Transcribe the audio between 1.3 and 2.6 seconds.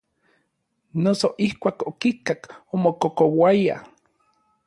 ijkuak okikak